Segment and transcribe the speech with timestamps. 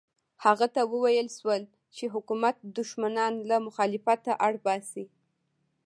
[0.45, 1.61] هغه ته وویل شول
[1.95, 5.05] چې حکومت دښمنان له مخالفته اړ باسي.